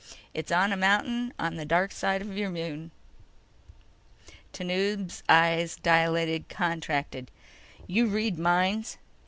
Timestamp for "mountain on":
0.75-1.57